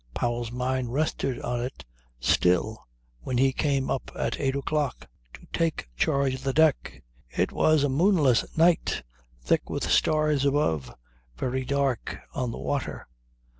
[0.15, 1.85] Powell's mind rested on it
[2.19, 2.87] still
[3.21, 7.03] when he came up at eight o'clock to take charge of the deck.
[7.29, 9.03] It was a moonless night,
[9.43, 10.91] thick with stars above,
[11.37, 13.05] very dark on the water.